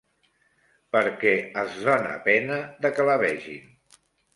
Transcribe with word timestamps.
Perquè 0.97 1.35
és 1.67 1.77
dóna 1.85 2.19
pena 2.31 2.61
de 2.87 2.97
que 2.99 3.11
la 3.13 3.23
vegin… 3.29 3.75